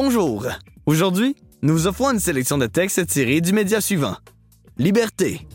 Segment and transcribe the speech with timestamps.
[0.00, 0.46] Bonjour.
[0.86, 4.14] Aujourd'hui, nous offrons une sélection de textes tirés du média suivant.
[4.76, 5.48] Liberté.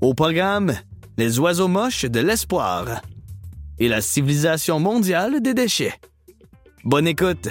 [0.00, 0.74] Au programme,
[1.18, 3.02] les oiseaux moches de l'espoir
[3.80, 5.94] et la civilisation mondiale des déchets.
[6.84, 7.48] Bonne écoute.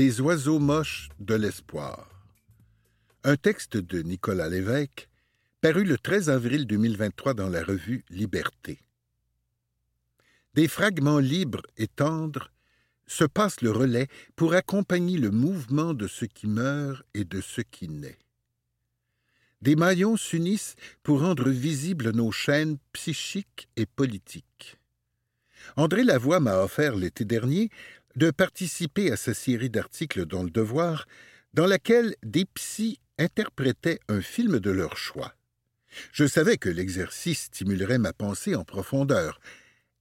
[0.00, 2.08] Les oiseaux moches de l'espoir.
[3.22, 5.10] Un texte de Nicolas Lévesque,
[5.60, 8.78] paru le 13 avril 2023 dans la revue Liberté.
[10.54, 12.50] Des fragments libres et tendres
[13.06, 17.60] se passent le relais pour accompagner le mouvement de ce qui meurt et de ce
[17.60, 18.20] qui naît.
[19.60, 24.78] Des maillons s'unissent pour rendre visibles nos chaînes psychiques et politiques.
[25.76, 27.68] André Lavoie m'a offert l'été dernier
[28.16, 31.06] de participer à sa série d'articles dans Le Devoir,
[31.54, 35.34] dans laquelle des psys interprétaient un film de leur choix.
[36.12, 39.40] Je savais que l'exercice stimulerait ma pensée en profondeur,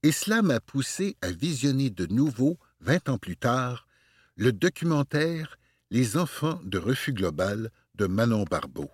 [0.04, 3.88] et cela m'a poussé à visionner de nouveau, vingt ans plus tard,
[4.36, 5.58] le documentaire
[5.92, 8.92] Les enfants de refus global de Manon Barbeau.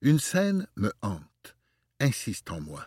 [0.00, 1.56] Une scène me hante,
[2.00, 2.86] insiste en moi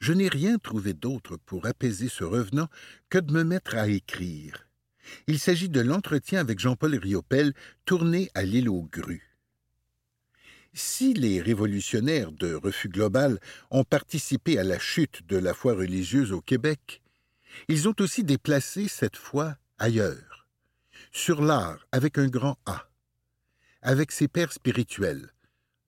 [0.00, 2.68] je n'ai rien trouvé d'autre pour apaiser ce revenant
[3.10, 4.68] que de me mettre à écrire.
[5.26, 7.54] Il s'agit de l'entretien avec Jean-Paul Riopel
[7.84, 9.36] tourné à l'île aux grues.
[10.74, 16.30] Si les révolutionnaires de Refus Global ont participé à la chute de la foi religieuse
[16.32, 17.02] au Québec,
[17.68, 20.46] ils ont aussi déplacé cette foi ailleurs,
[21.10, 22.88] sur l'art avec un grand A,
[23.82, 25.32] avec ses pères spirituels,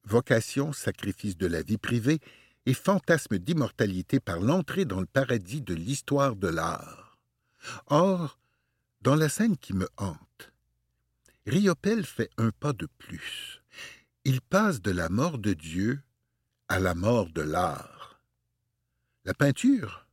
[0.05, 2.19] vocation, sacrifice de la vie privée
[2.67, 7.19] et fantasme d'immortalité par l'entrée dans le paradis de l'histoire de l'art.
[7.87, 8.39] Or,
[9.01, 10.53] dans la scène qui me hante,
[11.47, 13.63] Riopel fait un pas de plus.
[14.25, 16.01] Il passe de la mort de Dieu
[16.69, 18.21] à la mort de l'art.
[19.25, 20.07] La peinture?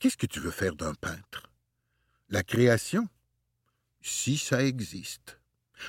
[0.00, 1.50] Qu'est-ce que tu veux faire d'un peintre?
[2.28, 3.08] La création?
[4.00, 5.38] Si ça existe.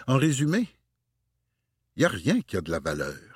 [0.07, 0.69] En résumé,
[1.95, 3.34] il n'y a rien qui a de la valeur.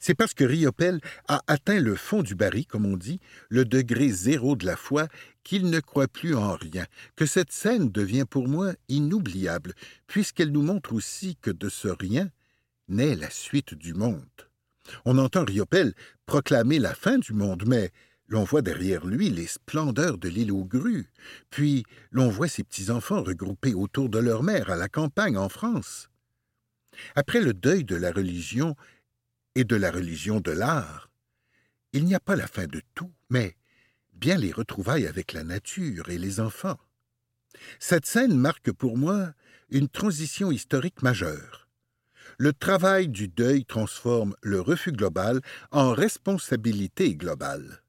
[0.00, 4.08] C'est parce que Riopel a atteint le fond du baril, comme on dit, le degré
[4.08, 5.08] zéro de la foi,
[5.44, 9.74] qu'il ne croit plus en rien, que cette scène devient pour moi inoubliable,
[10.06, 12.30] puisqu'elle nous montre aussi que de ce rien
[12.88, 14.24] naît la suite du monde.
[15.04, 15.94] On entend Riopel
[16.26, 17.90] proclamer la fin du monde, mais
[18.28, 21.10] l'on voit derrière lui les splendeurs de l'île aux grues,
[21.50, 26.08] puis l'on voit ses petits-enfants regroupés autour de leur mère à la campagne en France.
[27.14, 28.74] Après le deuil de la religion
[29.56, 31.10] et de la religion de l'art,
[31.94, 33.56] il n'y a pas la fin de tout, mais
[34.12, 36.78] bien les retrouvailles avec la nature et les enfants.
[37.80, 39.32] Cette scène marque pour moi
[39.70, 41.68] une transition historique majeure.
[42.36, 45.40] Le travail du deuil transforme le refus global
[45.70, 47.82] en responsabilité globale.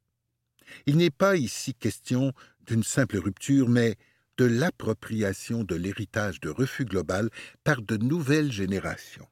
[0.86, 2.32] Il n'est pas ici question
[2.66, 3.98] d'une simple rupture, mais
[4.38, 7.30] de l'appropriation de l'héritage de refus global
[7.66, 9.28] par de nouvelles générations.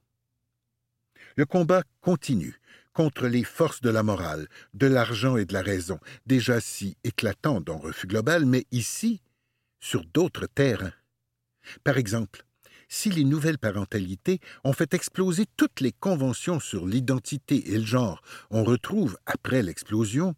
[1.35, 2.59] Le combat continue
[2.94, 7.59] contre les forces de la morale, de l'argent et de la raison, déjà si éclatants
[7.59, 9.22] dans Refus Global, mais ici,
[9.82, 10.93] sur d'autres terrains.
[11.84, 12.46] Par exemple,
[12.87, 18.22] si les nouvelles parentalités ont fait exploser toutes les conventions sur l'identité et le genre,
[18.49, 20.35] on retrouve, après l'explosion,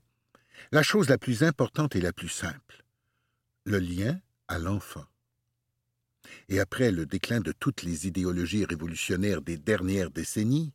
[0.72, 2.84] la chose la plus importante et la plus simple,
[3.66, 5.06] le lien à l'enfant.
[6.50, 10.74] Et après le déclin de toutes les idéologies révolutionnaires des dernières décennies,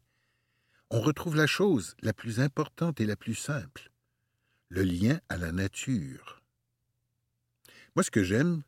[0.92, 3.90] on retrouve la chose la plus importante et la plus simple,
[4.68, 6.42] le lien à la nature.
[7.96, 8.62] Moi, ce que j'aime,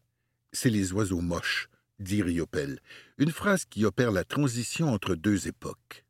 [0.50, 1.68] c'est les oiseaux moches,
[1.98, 2.80] dit Riopel,
[3.18, 6.06] une phrase qui opère la transition entre deux époques.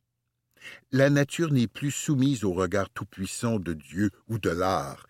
[0.93, 5.09] La nature n'est plus soumise au regard tout-puissant de Dieu ou de l'art.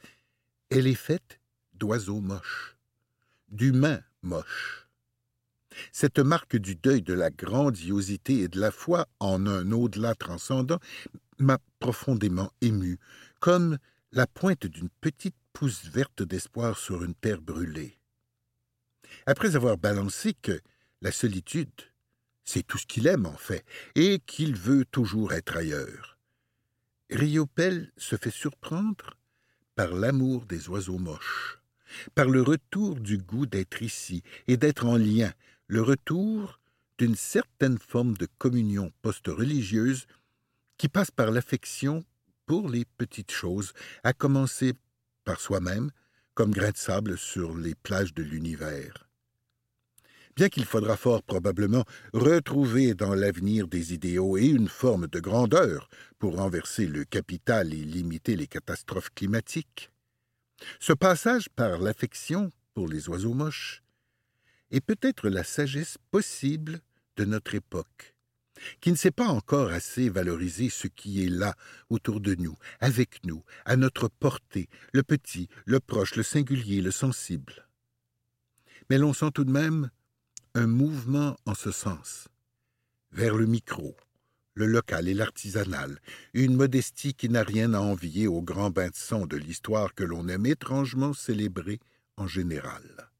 [0.70, 1.38] Elle est faite
[1.74, 2.76] d'oiseaux moches,
[3.50, 4.83] d'humains moches.
[5.92, 10.78] Cette marque du deuil de la grandiosité et de la foi en un au-delà transcendant
[11.38, 12.98] m'a profondément ému,
[13.40, 13.78] comme
[14.12, 17.98] la pointe d'une petite pousse verte d'espoir sur une terre brûlée.
[19.26, 20.60] Après avoir balancé que
[21.02, 21.70] la solitude,
[22.44, 26.18] c'est tout ce qu'il aime en fait, et qu'il veut toujours être ailleurs,
[27.10, 29.16] Riopel se fait surprendre
[29.74, 31.60] par l'amour des oiseaux moches,
[32.14, 35.32] par le retour du goût d'être ici et d'être en lien,
[35.66, 36.60] le retour
[36.98, 40.06] d'une certaine forme de communion post-religieuse
[40.76, 42.04] qui passe par l'affection
[42.46, 43.72] pour les petites choses,
[44.02, 44.74] à commencer
[45.24, 45.90] par soi-même,
[46.34, 49.08] comme grain de sable sur les plages de l'univers.
[50.36, 55.88] Bien qu'il faudra fort probablement retrouver dans l'avenir des idéaux et une forme de grandeur
[56.18, 59.90] pour renverser le capital et limiter les catastrophes climatiques,
[60.80, 63.83] ce passage par l'affection pour les oiseaux moches
[64.74, 66.80] est peut-être la sagesse possible
[67.16, 68.16] de notre époque,
[68.80, 71.54] qui ne sait pas encore assez valoriser ce qui est là,
[71.90, 76.90] autour de nous, avec nous, à notre portée, le petit, le proche, le singulier, le
[76.90, 77.68] sensible.
[78.90, 79.90] Mais l'on sent tout de même
[80.54, 82.26] un mouvement en ce sens,
[83.12, 83.96] vers le micro,
[84.54, 86.00] le local et l'artisanal,
[86.32, 90.04] une modestie qui n'a rien à envier au grand bain de sang de l'histoire que
[90.04, 91.78] l'on aime étrangement célébrer
[92.16, 93.13] en général.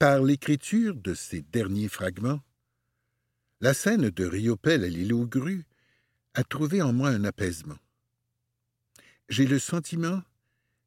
[0.00, 2.40] Par l'écriture de ces derniers fragments,
[3.60, 5.66] la scène de Riopel à l'île aux grues
[6.32, 7.76] a trouvé en moi un apaisement.
[9.28, 10.22] J'ai le sentiment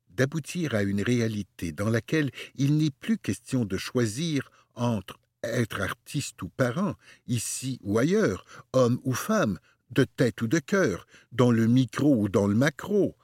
[0.10, 6.42] d'aboutir à une réalité dans laquelle il n'est plus question de choisir entre être artiste
[6.42, 6.96] ou parent,
[7.28, 8.44] ici ou ailleurs,
[8.74, 9.60] homme ou femme,
[9.92, 13.16] de tête ou de cœur, dans le micro ou dans le macro,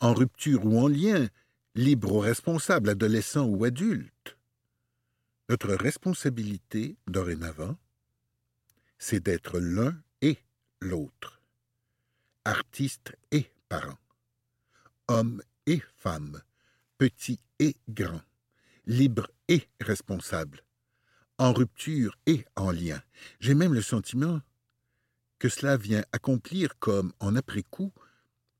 [0.00, 1.26] en rupture ou en lien,
[1.74, 4.37] libre ou responsable, adolescent ou adulte.
[5.50, 7.78] Notre responsabilité, dorénavant,
[8.98, 10.36] c'est d'être l'un et
[10.80, 11.40] l'autre,
[12.44, 13.98] artiste et parent,
[15.08, 16.42] homme et femme,
[16.98, 18.20] petit et grand,
[18.84, 20.62] libre et responsable,
[21.38, 23.00] en rupture et en lien.
[23.40, 24.42] J'ai même le sentiment
[25.38, 27.90] que cela vient accomplir comme, en après-coup,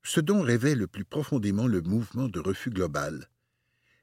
[0.01, 3.29] ce dont rêvait le plus profondément le mouvement de refus global.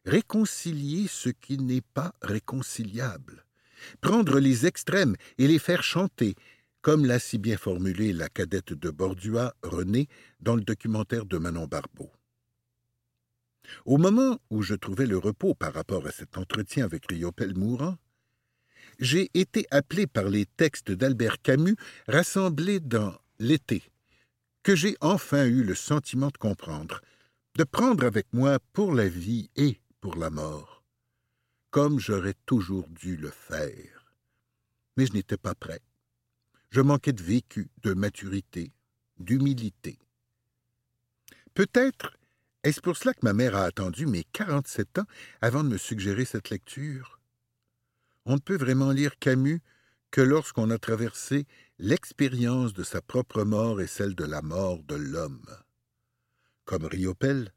[0.07, 3.45] Réconcilier ce qui n'est pas réconciliable.
[4.01, 6.37] Prendre les extrêmes et les faire chanter,
[6.81, 10.09] comme l'a si bien formulé la cadette de Bordua, Renée,
[10.39, 12.13] dans le documentaire de Manon Barbeau.
[13.85, 17.99] Au moment où je trouvais le repos par rapport à cet entretien avec Riopel mourant,
[19.01, 21.77] j'ai été appelé par les textes d'Albert Camus
[22.07, 23.83] rassemblés dans L'été,
[24.63, 27.01] que j'ai enfin eu le sentiment de comprendre,
[27.57, 30.85] de prendre avec moi pour la vie et pour la mort,
[31.71, 34.15] comme j'aurais toujours dû le faire.
[34.97, 35.83] Mais je n'étais pas prêt.
[36.71, 38.73] Je manquais de vécu, de maturité,
[39.19, 39.99] d'humilité.
[41.55, 42.17] Peut-être
[42.63, 45.07] est-ce pour cela que ma mère a attendu mes quarante-sept ans
[45.41, 47.17] avant de me suggérer cette lecture
[48.27, 49.63] on ne peut vraiment lire Camus
[50.11, 51.47] que lorsqu'on a traversé
[51.79, 55.47] l'expérience de sa propre mort et celle de la mort de l'homme.
[56.65, 57.53] Comme Riopel,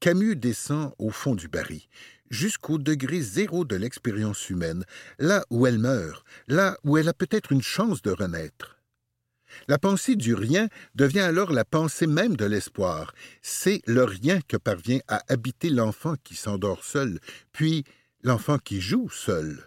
[0.00, 1.82] Camus descend au fond du baril,
[2.30, 4.84] jusqu'au degré zéro de l'expérience humaine,
[5.18, 8.78] là où elle meurt, là où elle a peut-être une chance de renaître.
[9.68, 13.12] La pensée du rien devient alors la pensée même de l'espoir.
[13.42, 17.20] C'est le rien que parvient à habiter l'enfant qui s'endort seul,
[17.52, 17.84] puis
[18.22, 19.66] l'enfant qui joue seul.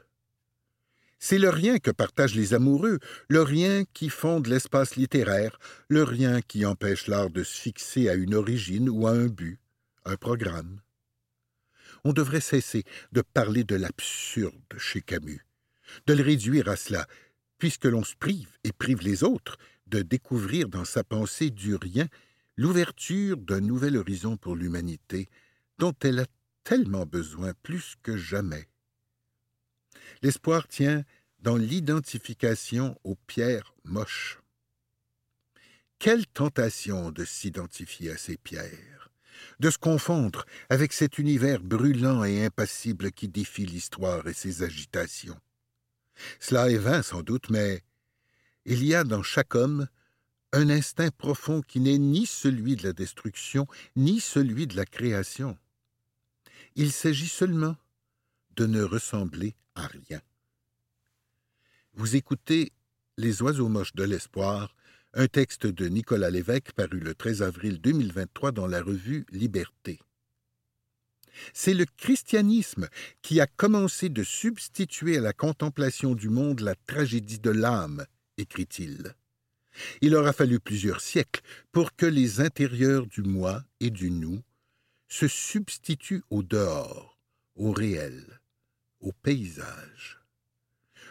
[1.19, 6.41] C'est le rien que partagent les amoureux, le rien qui fonde l'espace littéraire, le rien
[6.41, 9.59] qui empêche l'art de se fixer à une origine ou à un but,
[10.05, 10.81] un programme.
[12.03, 15.45] On devrait cesser de parler de l'absurde chez Camus,
[16.07, 17.07] de le réduire à cela,
[17.57, 19.57] puisque l'on se prive et prive les autres
[19.87, 22.07] de découvrir dans sa pensée du rien
[22.57, 25.29] l'ouverture d'un nouvel horizon pour l'humanité
[25.77, 26.25] dont elle a
[26.63, 28.67] tellement besoin plus que jamais.
[30.21, 31.03] L'espoir tient
[31.39, 34.39] dans l'identification aux pierres moches.
[35.99, 39.02] Quelle tentation de s'identifier à ces pierres,
[39.59, 45.39] de se confondre avec cet univers brûlant et impassible qui défie l'histoire et ses agitations.
[46.39, 47.83] Cela est vain sans doute, mais
[48.65, 49.87] il y a dans chaque homme
[50.53, 55.57] un instinct profond qui n'est ni celui de la destruction, ni celui de la création.
[56.75, 57.75] Il s'agit seulement
[58.55, 60.21] de ne ressembler à rien.
[61.93, 62.71] Vous écoutez
[63.17, 64.75] Les oiseaux moches de l'espoir,
[65.13, 69.99] un texte de Nicolas Lévesque paru le 13 avril 2023 dans la revue Liberté.
[71.53, 72.87] C'est le christianisme
[73.21, 78.05] qui a commencé de substituer à la contemplation du monde la tragédie de l'âme,
[78.37, 79.15] écrit-il.
[80.01, 81.41] Il aura fallu plusieurs siècles
[81.71, 84.41] pour que les intérieurs du moi et du nous
[85.07, 87.19] se substituent au dehors,
[87.55, 88.39] au réel
[89.03, 90.22] au paysage.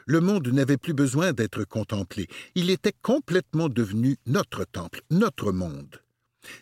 [0.06, 6.00] Le monde n'avait plus besoin d'être contemplé, il était complètement devenu notre temple, notre monde.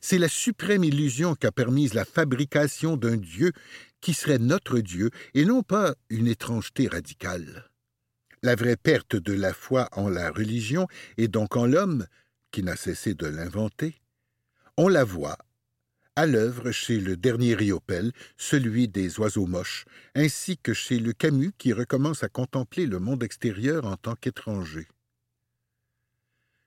[0.01, 3.53] C'est la suprême illusion qu'a permise la fabrication d'un Dieu
[4.01, 7.71] qui serait notre Dieu et non pas une étrangeté radicale.
[8.43, 10.87] La vraie perte de la foi en la religion
[11.19, 12.07] et donc en l'homme,
[12.51, 14.01] qui n'a cessé de l'inventer,
[14.77, 15.37] on la voit
[16.21, 21.53] à l'œuvre chez le dernier Riopel, celui des oiseaux moches, ainsi que chez le Camus
[21.57, 24.87] qui recommence à contempler le monde extérieur en tant qu'étranger.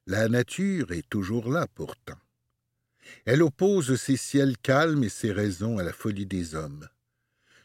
[0.08, 2.18] La nature est toujours là pourtant.
[3.26, 6.88] Elle oppose ses ciels calmes et ses raisons à la folie des hommes.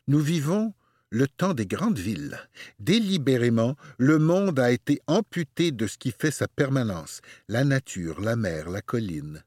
[0.09, 0.75] Nous vivons
[1.09, 2.39] le temps des grandes villes.
[2.81, 8.37] Délibérément, le monde a été amputé de ce qui fait sa permanence, la nature, la
[8.37, 9.43] mer, la colline,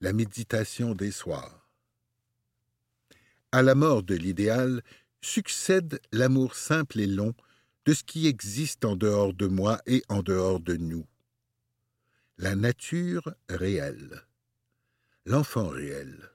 [0.00, 1.61] la méditation des soirs.
[3.54, 4.80] À la mort de l'idéal
[5.20, 7.34] succède l'amour simple et long
[7.84, 11.04] de ce qui existe en dehors de moi et en dehors de nous.
[12.38, 14.22] La nature réelle,
[15.26, 16.30] l'enfant réel,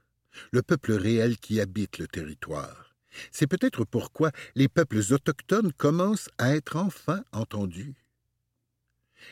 [0.52, 2.96] le peuple réel qui habite le territoire.
[3.32, 7.96] C'est peut-être pourquoi les peuples autochtones commencent à être enfin entendus.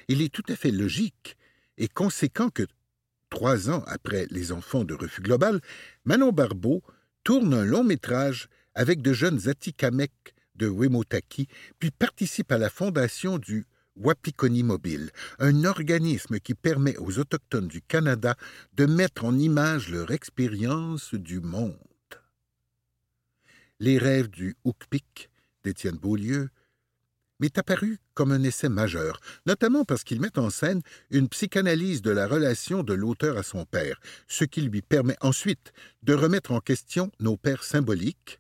[0.08, 1.38] Il est tout à fait logique
[1.78, 2.66] et conséquent que,
[3.30, 5.62] trois ans après Les Enfants de Refus Global,
[6.04, 6.82] Manon Barbeau
[7.26, 11.48] tourne un long métrage avec de jeunes Atikamekw de Wemotaki,
[11.80, 13.66] puis participe à la fondation du
[13.98, 18.36] Wapikoni Mobile, un organisme qui permet aux Autochtones du Canada
[18.74, 21.76] de mettre en image leur expérience du monde.
[23.80, 25.30] Les rêves du Hookpik
[25.64, 26.50] d'Étienne Beaulieu
[27.40, 30.82] m'est apparu comme un essai majeur, notamment parce qu'il met en scène
[31.12, 35.74] une psychanalyse de la relation de l'auteur à son père, ce qui lui permet ensuite
[36.02, 38.40] de remettre en question nos pères symboliques,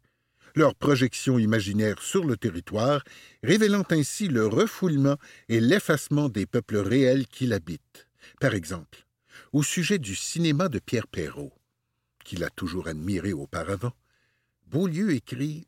[0.55, 3.03] leur projection imaginaire sur le territoire,
[3.43, 5.17] révélant ainsi le refoulement
[5.49, 8.07] et l'effacement des peuples réels qui l'habitent.
[8.39, 9.05] Par exemple,
[9.51, 11.53] au sujet du cinéma de Pierre Perrault,
[12.23, 13.93] qu'il a toujours admiré auparavant,
[14.67, 15.67] Beaulieu écrit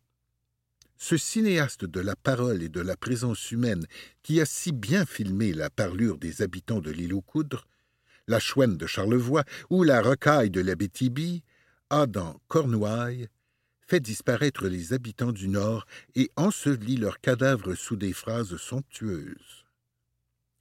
[0.97, 3.85] ce cinéaste de la parole et de la présence humaine,
[4.23, 7.67] qui a si bien filmé la parlure des habitants de l'île aux Coudres,
[8.27, 11.43] la chouenne de Charlevoix ou la rocaille de la Bétibie,
[11.89, 13.29] a dans Cornouailles
[13.87, 15.85] fait disparaître les habitants du Nord
[16.15, 19.65] et ensevelit leurs cadavres sous des phrases somptueuses.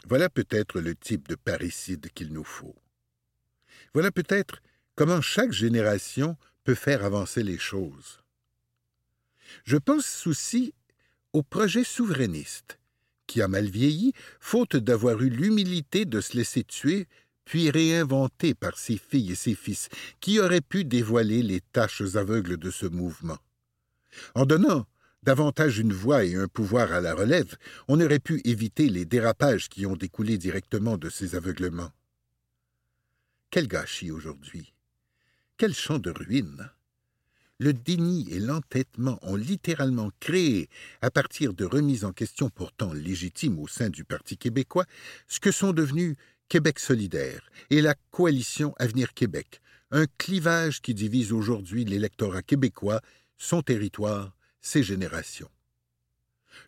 [0.07, 2.77] Voilà peut-être le type de parricide qu'il nous faut.
[3.93, 4.63] Voilà peut-être
[4.95, 8.21] comment chaque génération peut faire avancer les choses.
[9.65, 10.75] Je pense aussi
[11.33, 12.79] au projet souverainiste,
[13.27, 17.07] qui a mal vieilli, faute d'avoir eu l'humilité de se laisser tuer,
[17.45, 19.89] puis réinventé par ses filles et ses fils,
[20.21, 23.39] qui auraient pu dévoiler les tâches aveugles de ce mouvement.
[24.35, 24.87] En donnant
[25.23, 27.57] davantage une voix et un pouvoir à la relève,
[27.89, 31.91] on aurait pu éviter les dérapages qui ont découlé directement de ces aveuglements.
[33.51, 34.73] Quel gâchis aujourd'hui!
[35.57, 36.71] Quel champ de ruines!
[37.59, 40.69] Le déni et l'entêtement ont littéralement créé,
[41.01, 44.85] à partir de remises en question pourtant légitimes au sein du Parti québécois,
[45.29, 46.17] ce que sont devenus
[46.49, 49.61] Québec solidaire et la coalition Avenir Québec,
[49.91, 53.01] un clivage qui divise aujourd'hui l'électorat québécois,
[53.39, 55.51] son territoire, ses générations.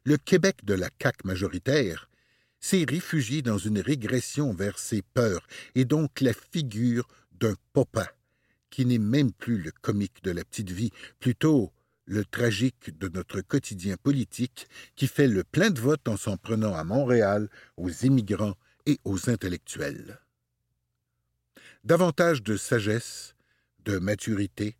[0.05, 2.09] Le Québec de la CAQ majoritaire
[2.61, 8.07] s'est réfugié dans une régression vers ses peurs et donc la figure d'un popin
[8.71, 11.73] qui n'est même plus le comique de la petite vie, plutôt
[12.05, 16.75] le tragique de notre quotidien politique qui fait le plein de votes en s'en prenant
[16.75, 18.57] à Montréal, aux immigrants
[18.87, 20.19] et aux intellectuels.
[21.85, 23.35] Davantage de sagesse,
[23.85, 24.77] de maturité,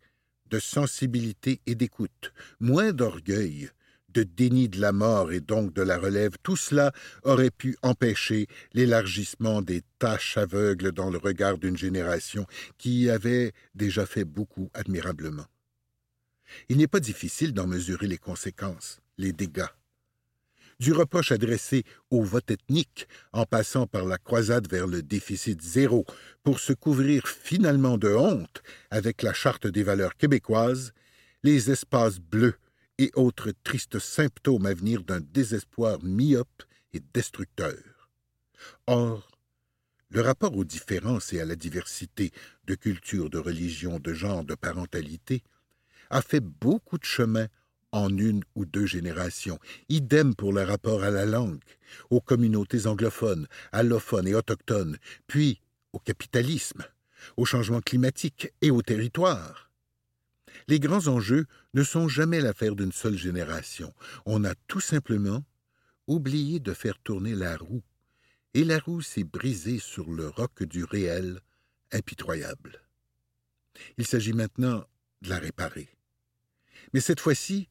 [0.47, 3.69] de sensibilité et d'écoute, moins d'orgueil,
[4.13, 6.91] de déni de la mort et donc de la relève, tout cela
[7.23, 12.45] aurait pu empêcher l'élargissement des tâches aveugles dans le regard d'une génération
[12.77, 15.45] qui avait déjà fait beaucoup admirablement.
[16.67, 19.67] Il n'est pas difficile d'en mesurer les conséquences, les dégâts.
[20.79, 26.05] Du reproche adressé au vote ethnique, en passant par la croisade vers le déficit zéro,
[26.41, 30.93] pour se couvrir finalement de honte avec la Charte des valeurs québécoises,
[31.43, 32.55] les espaces bleus
[32.99, 36.63] et autres tristes symptômes à venir d'un désespoir myope
[36.93, 38.09] et destructeur.
[38.87, 39.31] Or,
[40.09, 42.31] le rapport aux différences et à la diversité
[42.65, 45.43] de culture, de religion, de genre, de parentalité
[46.09, 47.47] a fait beaucoup de chemin
[47.91, 49.59] en une ou deux générations.
[49.87, 51.61] Idem pour le rapport à la langue,
[52.09, 55.61] aux communautés anglophones, allophones et autochtones, puis
[55.93, 56.83] au capitalisme,
[57.37, 59.68] au changement climatique et au territoire.
[60.69, 63.91] Les grands enjeux ne sont jamais l'affaire d'une seule génération.
[64.27, 65.43] On a tout simplement
[66.05, 67.81] oublié de faire tourner la roue,
[68.53, 71.39] et la roue s'est brisée sur le roc du réel
[71.91, 72.83] impitoyable.
[73.97, 74.85] Il s'agit maintenant
[75.23, 75.89] de la réparer.
[76.93, 77.67] Mais cette fois-ci,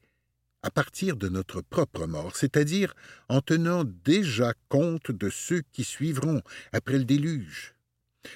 [0.64, 2.94] à partir de notre propre mort, c'est-à-dire
[3.28, 7.76] en tenant déjà compte de ceux qui suivront après le déluge.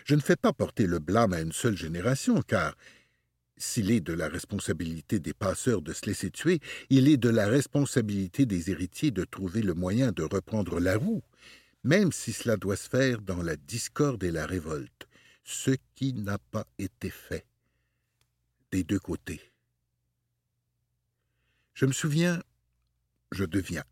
[0.04, 2.76] Je ne fais pas porter le blâme à une seule génération, car
[3.56, 7.46] s'il est de la responsabilité des passeurs de se laisser tuer, il est de la
[7.46, 11.22] responsabilité des héritiers de trouver le moyen de reprendre la roue,
[11.84, 15.08] même si cela doit se faire dans la discorde et la révolte,
[15.44, 17.46] ce qui n'a pas été fait
[18.70, 19.40] des deux côtés.
[21.74, 22.42] Je me souviens,
[23.32, 23.84] je deviens.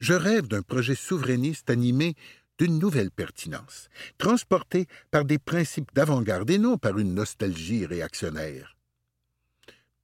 [0.00, 2.14] Je rêve d'un projet souverainiste animé
[2.58, 8.76] d'une nouvelle pertinence, transporté par des principes d'avant-garde et non par une nostalgie réactionnaire.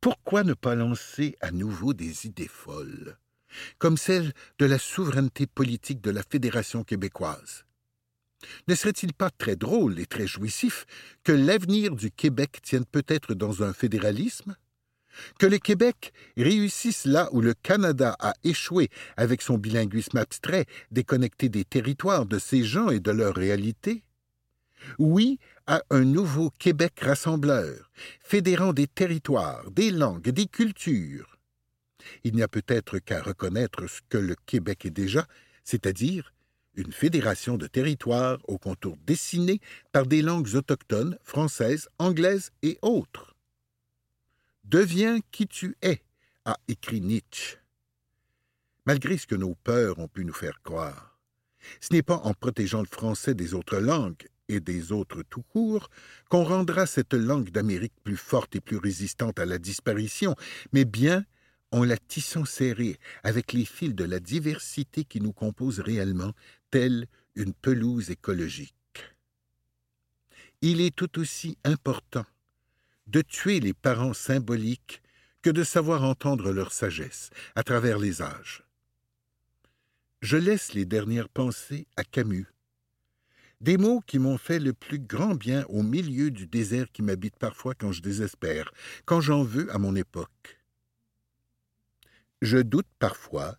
[0.01, 3.19] Pourquoi ne pas lancer à nouveau des idées folles,
[3.79, 7.65] comme celle de la souveraineté politique de la Fédération québécoise?
[8.69, 10.87] Ne serait-il pas très drôle et très jouissif
[11.25, 14.57] que l'avenir du Québec tienne peut-être dans un fédéralisme
[15.39, 21.49] que le Québec réussisse là où le Canada a échoué avec son bilinguisme abstrait, déconnecté
[21.49, 24.05] des territoires, de ses gens et de leur réalité
[24.99, 27.91] Oui à un nouveau Québec rassembleur,
[28.21, 31.39] fédérant des territoires, des langues, des cultures.
[32.25, 35.27] Il n'y a peut-être qu'à reconnaître ce que le Québec est déjà,
[35.65, 36.33] c'est-à-dire
[36.75, 39.61] une fédération de territoires aux contours dessinés
[39.93, 43.30] par des langues autochtones, françaises, anglaises et autres.
[44.71, 46.01] Deviens qui tu es,
[46.45, 47.59] a écrit Nietzsche.
[48.87, 51.19] Malgré ce que nos peurs ont pu nous faire croire,
[51.81, 55.91] ce n'est pas en protégeant le français des autres langues et des autres tout court
[56.29, 60.37] qu'on rendra cette langue d'Amérique plus forte et plus résistante à la disparition,
[60.73, 61.25] mais bien
[61.73, 66.33] en la tissant serrée avec les fils de la diversité qui nous compose réellement,
[66.71, 68.77] telle une pelouse écologique.
[70.63, 72.25] Il est tout aussi important
[73.07, 75.03] de tuer les parents symboliques
[75.43, 78.63] que de savoir entendre leur sagesse à travers les âges.
[80.23, 82.47] Je laisse les dernières pensées à Camus.
[83.61, 87.37] Des mots qui m'ont fait le plus grand bien au milieu du désert qui m'habite
[87.37, 88.73] parfois quand je désespère,
[89.05, 90.59] quand j'en veux à mon époque.
[92.43, 93.57] Je doute parfois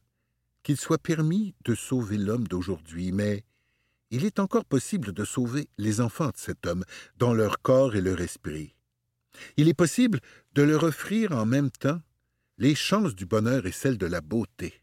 [0.64, 3.44] qu'il soit permis de sauver l'homme d'aujourd'hui, mais
[4.12, 6.84] il est encore possible de sauver les enfants de cet homme,
[7.18, 8.76] dans leur corps et leur esprit.
[9.58, 10.20] Il est possible
[10.54, 12.02] de leur offrir en même temps
[12.58, 14.82] les chances du bonheur et celles de la beauté.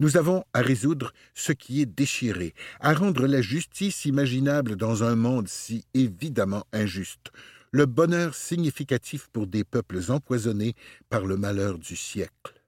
[0.00, 5.16] Nous avons à résoudre ce qui est déchiré, à rendre la justice imaginable dans un
[5.16, 7.32] monde si évidemment injuste,
[7.70, 10.74] le bonheur significatif pour des peuples empoisonnés
[11.08, 12.62] par le malheur du siècle.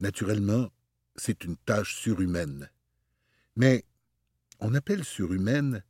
[0.00, 0.70] Naturellement,
[1.14, 2.68] c'est une tâche surhumaine.
[3.54, 3.84] Mais
[4.60, 5.82] on appelle surhumaine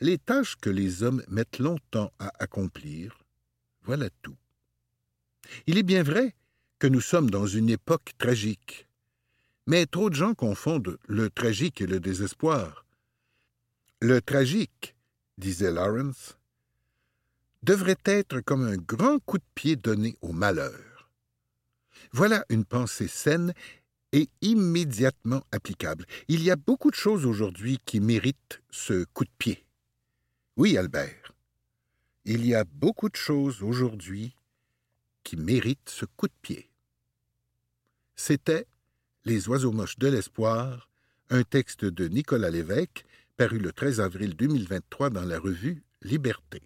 [0.00, 3.18] les tâches que les hommes mettent longtemps à accomplir,
[3.82, 4.36] voilà tout.
[5.66, 6.34] Il est bien vrai
[6.78, 8.88] que nous sommes dans une époque tragique,
[9.66, 12.84] mais trop de gens confondent le tragique et le désespoir.
[14.00, 14.94] Le tragique,
[15.38, 16.36] disait Lawrence,
[17.62, 21.08] devrait être comme un grand coup de pied donné au malheur.
[22.12, 23.54] Voilà une pensée saine
[24.12, 26.06] et immédiatement applicable.
[26.28, 29.63] Il y a beaucoup de choses aujourd'hui qui méritent ce coup de pied.
[30.56, 31.34] Oui, Albert,
[32.24, 34.36] il y a beaucoup de choses aujourd'hui
[35.24, 36.70] qui méritent ce coup de pied.
[38.14, 38.68] C'était
[39.24, 40.88] Les oiseaux moches de l'espoir,
[41.28, 43.04] un texte de Nicolas Lévesque,
[43.36, 46.62] paru le 13 avril 2023 dans la revue Liberté.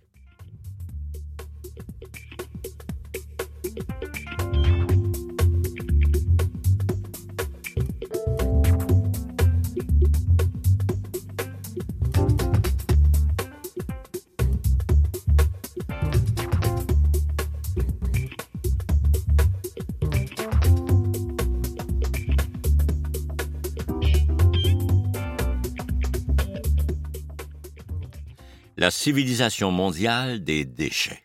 [28.88, 31.22] La civilisation mondiale des déchets.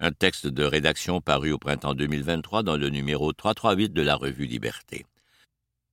[0.00, 4.46] Un texte de rédaction paru au printemps 2023 dans le numéro 338 de la revue
[4.46, 5.06] Liberté.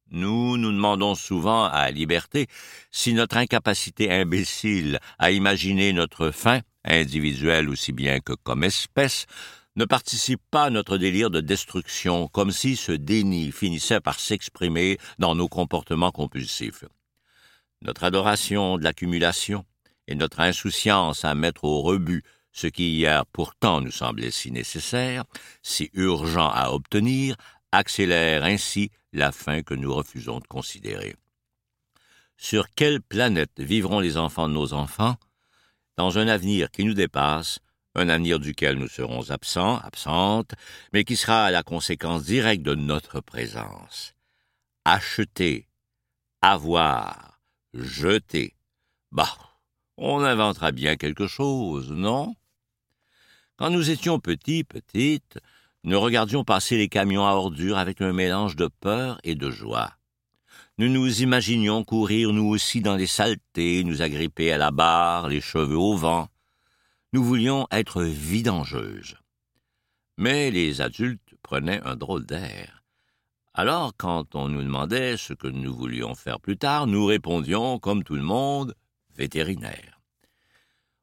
[0.09, 2.47] Nous nous demandons souvent à Liberté
[2.89, 9.27] si notre incapacité imbécile à imaginer notre fin, individuelle aussi bien que comme espèce,
[9.75, 14.97] ne participe pas à notre délire de destruction, comme si ce déni finissait par s'exprimer
[15.19, 16.85] dans nos comportements compulsifs.
[17.83, 19.63] Notre adoration de l'accumulation,
[20.07, 25.23] et notre insouciance à mettre au rebut ce qui hier pourtant nous semblait si nécessaire,
[25.63, 27.35] si urgent à obtenir,
[27.71, 31.15] accélère ainsi la fin que nous refusons de considérer.
[32.37, 35.15] Sur quelle planète vivront les enfants de nos enfants?
[35.97, 37.59] Dans un avenir qui nous dépasse,
[37.95, 40.53] un avenir duquel nous serons absents, absentes,
[40.93, 44.13] mais qui sera la conséquence directe de notre présence.
[44.85, 45.67] Acheter,
[46.41, 47.39] avoir,
[47.73, 48.55] jeter.
[49.11, 49.50] Bah,
[50.01, 52.35] on inventera bien quelque chose, non?
[53.55, 55.37] Quand nous étions petits, petites,
[55.83, 59.93] nous regardions passer les camions à ordures avec un mélange de peur et de joie.
[60.79, 65.41] Nous nous imaginions courir nous aussi dans les saletés, nous agripper à la barre, les
[65.41, 66.27] cheveux au vent.
[67.13, 69.17] Nous voulions être vidangeuses.
[70.17, 72.83] Mais les adultes prenaient un drôle d'air.
[73.53, 78.03] Alors, quand on nous demandait ce que nous voulions faire plus tard, nous répondions, comme
[78.03, 78.73] tout le monde,
[79.15, 80.01] vétérinaire.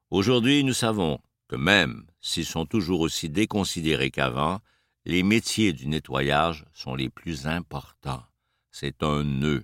[0.09, 4.59] Aujourd'hui, nous savons que même s'ils sont toujours aussi déconsidérés qu'avant,
[5.05, 8.23] les métiers du nettoyage sont les plus importants.
[8.71, 9.63] C'est un nœud.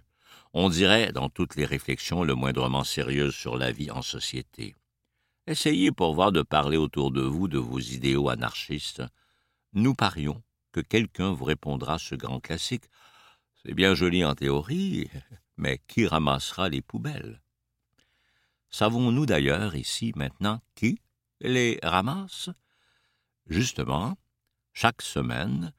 [0.53, 4.75] On dirait, dans toutes les réflexions le moindrement sérieuses sur la vie en société.
[5.47, 9.03] Essayez pour voir de parler autour de vous de vos idéaux anarchistes.
[9.73, 12.85] Nous parions que quelqu'un vous répondra ce grand classique.
[13.63, 15.09] C'est bien joli en théorie,
[15.57, 17.41] mais qui ramassera les poubelles?
[18.77, 20.99] Savons-nous d'ailleurs ici maintenant qui
[21.39, 22.49] les ramasse?
[23.47, 24.17] Justement,
[24.73, 25.71] chaque semaine,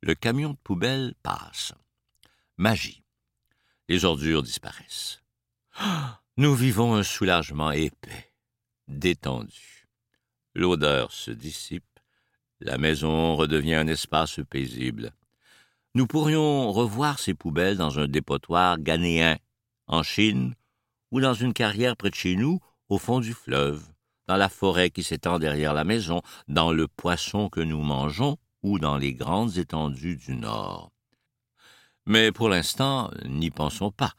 [0.00, 1.74] le camion de poubelle passe.
[2.56, 3.02] Magie.
[3.90, 5.22] Les ordures disparaissent.
[6.38, 8.32] Nous vivons un soulagement épais,
[8.86, 9.86] détendu.
[10.54, 12.00] L'odeur se dissipe,
[12.60, 15.12] la maison redevient un espace paisible.
[15.94, 19.36] Nous pourrions revoir ces poubelles dans un dépotoir ghanéen,
[19.86, 20.54] en Chine,
[21.10, 23.82] ou dans une carrière près de chez nous, au fond du fleuve
[24.28, 28.78] dans la forêt qui s'étend derrière la maison, dans le poisson que nous mangeons ou
[28.78, 30.92] dans les grandes étendues du Nord.
[32.06, 34.12] Mais pour l'instant, n'y pensons pas.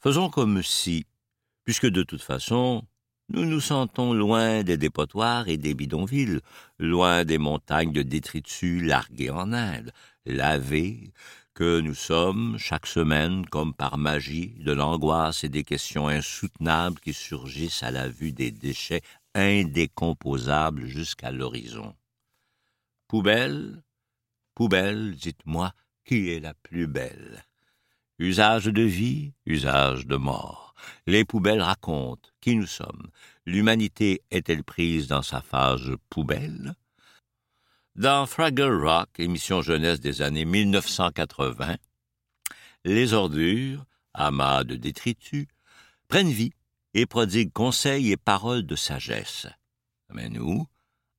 [0.00, 1.06] Faisons comme si,
[1.64, 2.82] puisque de toute façon,
[3.28, 6.40] nous nous sentons loin des dépotoirs et des bidonvilles,
[6.78, 9.92] loin des montagnes de détritus largués en Inde,
[10.26, 11.12] lavés,
[11.58, 17.12] que nous sommes, chaque semaine, comme par magie, de l'angoisse et des questions insoutenables qui
[17.12, 19.00] surgissent à la vue des déchets
[19.34, 21.96] indécomposable jusqu'à l'horizon.
[23.08, 23.82] Poubelle,
[24.54, 25.72] poubelle, dites-moi,
[26.04, 27.44] qui est la plus belle?
[28.20, 30.76] Usage de vie, usage de mort.
[31.08, 33.10] Les poubelles racontent qui nous sommes.
[33.46, 36.76] L'humanité est-elle prise dans sa phase poubelle?
[37.98, 41.78] Dans Fraggle Rock, émission jeunesse des années 1980,
[42.84, 43.84] les ordures,
[44.14, 45.48] amas de détritus,
[46.06, 46.52] prennent vie
[46.94, 49.48] et prodigue conseils et paroles de sagesse.
[50.14, 50.64] Mais nous,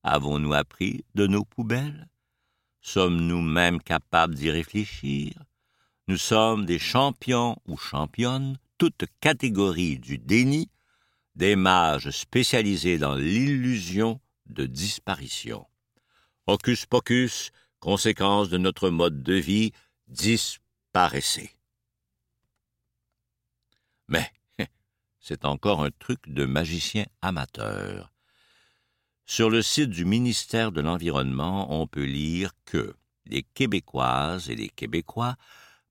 [0.04, 2.08] avons-nous appris de nos poubelles?
[2.80, 5.34] Sommes-nous même capables d'y réfléchir?
[6.08, 10.70] Nous sommes des champions ou championnes, toutes catégories du déni,
[11.36, 15.69] des mages spécialisés dans l'illusion de disparition.
[16.50, 19.72] Hocus pocus, conséquence de notre mode de vie,
[20.08, 21.52] disparaissez.
[24.08, 24.32] Mais
[25.20, 28.12] c'est encore un truc de magicien amateur.
[29.28, 32.96] Sur le site du ministère de l'Environnement, on peut lire que
[33.28, 35.36] les Québécoises et les Québécois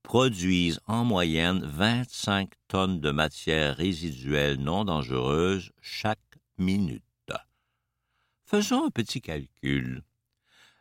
[0.03, 6.19] produisent en moyenne 25 tonnes de matières résiduelles non dangereuses chaque
[6.57, 7.05] minute.
[8.45, 10.03] Faisons un petit calcul.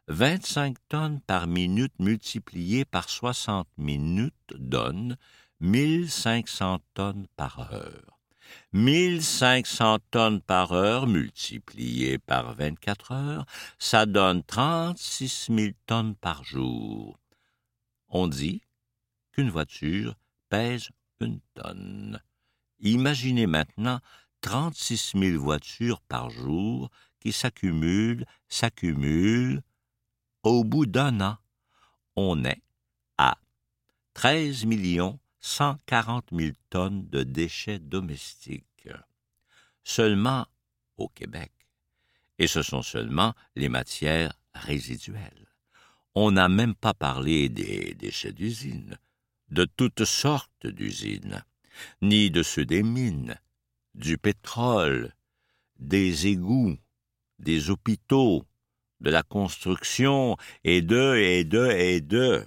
[0.10, 5.18] 25 tonnes par minute multipliées par 60 minutes donne
[5.60, 8.18] 1500 tonnes par heure.
[8.72, 13.46] 1500 tonnes par heure multipliées par 24 heures,
[13.80, 17.20] ça donne 36 000 tonnes par jour.
[18.08, 18.62] On dit
[19.34, 20.16] qu'une voiture
[20.48, 20.90] pèse
[21.20, 22.22] une tonne.
[22.80, 24.00] Imaginez maintenant
[24.40, 26.90] 36 000 voitures par jour
[27.20, 29.62] qui s'accumulent, s'accumulent.
[30.44, 31.38] Au bout d'un an,
[32.16, 32.62] on est
[33.18, 33.38] à
[34.14, 38.90] 13 millions 140 000 tonnes de déchets domestiques.
[39.84, 40.46] Seulement
[40.98, 41.52] au Québec.
[42.40, 45.48] Et ce sont seulement les matières résiduelles.
[46.16, 48.98] On n'a même pas parlé des déchets d'usine,
[49.50, 51.44] de toutes sortes d'usines,
[52.02, 53.40] ni de ceux des mines,
[53.96, 55.14] du pétrole,
[55.80, 56.78] des égouts,
[57.40, 58.46] des hôpitaux,
[59.00, 62.46] de la construction, et de, et de, et de.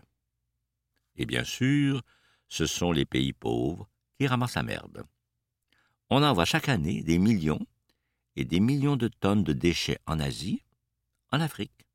[1.16, 2.02] Et bien sûr,
[2.48, 5.04] ce sont les pays pauvres qui ramassent la merde.
[6.08, 7.64] On envoie chaque année des millions
[8.36, 10.62] et des millions de tonnes de déchets en Asie,
[11.30, 11.86] en Afrique.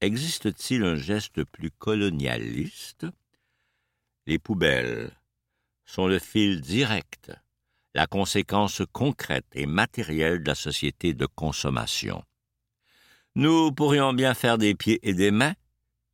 [0.00, 3.06] Existe-t-il un geste plus colonialiste?
[4.26, 5.12] Les poubelles
[5.84, 7.32] sont le fil direct,
[7.94, 12.24] la conséquence concrète et matérielle de la société de consommation.
[13.36, 15.54] Nous pourrions bien faire des pieds et des mains,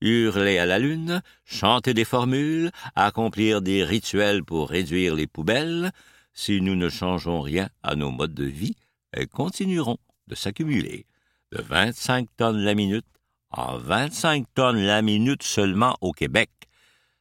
[0.00, 5.92] hurler à la lune, chanter des formules, accomplir des rituels pour réduire les poubelles.
[6.34, 8.76] Si nous ne changeons rien à nos modes de vie,
[9.12, 11.06] elles continueront de s'accumuler
[11.52, 13.06] de 25 tonnes la minute
[13.50, 16.50] en 25 tonnes la minute seulement au Québec.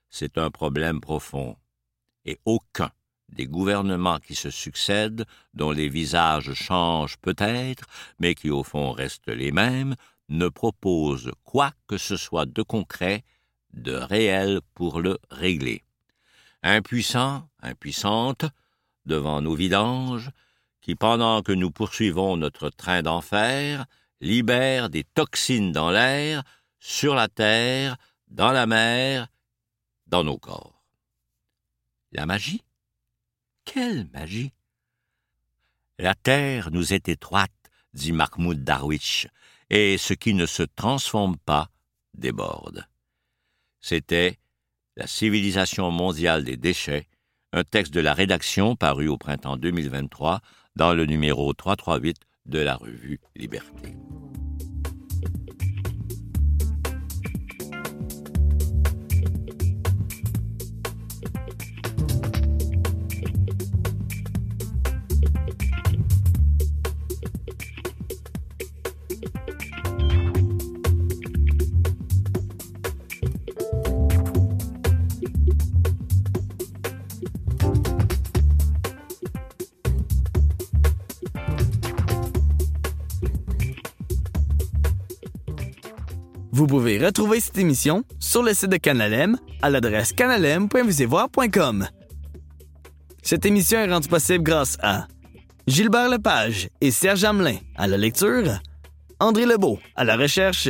[0.10, 1.55] C'est un problème profond.
[2.25, 2.89] Et aucun
[3.29, 7.85] des gouvernements qui se succèdent, dont les visages changent peut-être,
[8.19, 9.95] mais qui au fond restent les mêmes,
[10.29, 13.23] ne propose quoi que ce soit de concret,
[13.73, 15.83] de réel pour le régler.
[16.63, 18.45] Impuissants, impuissantes,
[19.05, 20.31] devant nos vidanges,
[20.81, 23.85] qui, pendant que nous poursuivons notre train d'enfer,
[24.21, 26.43] libèrent des toxines dans l'air,
[26.79, 29.27] sur la terre, dans la mer,
[30.07, 30.83] dans nos corps.
[32.11, 32.63] La magie?
[33.65, 34.54] Quelle magie
[35.99, 37.51] La terre nous est étroite,
[37.93, 39.28] dit Mahmoud Darwish,
[39.69, 41.69] et ce qui ne se transforme pas
[42.13, 42.88] déborde.
[43.82, 44.39] C'était
[44.95, 47.08] La civilisation mondiale des déchets,
[47.51, 50.41] un texte de la rédaction paru au printemps 2023
[50.75, 53.95] dans le numéro 338 de la revue Liberté.
[86.55, 91.85] Vous pouvez retrouver cette émission sur le site de Canalem à l'adresse canalem.visevoir.com.
[93.21, 95.05] Cette émission est rendue possible grâce à
[95.67, 98.61] Gilbert Lepage et Serge Hamelin à la lecture,
[99.19, 100.69] André Lebeau à la recherche,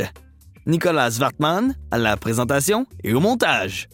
[0.66, 3.88] Nicolas Wartman à la présentation et au montage.